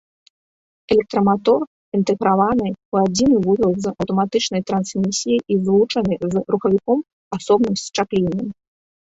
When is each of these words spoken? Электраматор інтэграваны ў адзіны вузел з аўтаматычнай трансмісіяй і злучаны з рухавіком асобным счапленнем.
Электраматор 0.93 1.61
інтэграваны 1.97 2.65
ў 2.91 2.95
адзіны 3.09 3.37
вузел 3.45 3.71
з 3.83 3.91
аўтаматычнай 3.91 4.61
трансмісіяй 4.71 5.39
і 5.57 5.59
злучаны 5.69 6.19
з 6.25 6.45
рухавіком 6.55 6.99
асобным 7.39 7.75
счапленнем. 7.85 8.47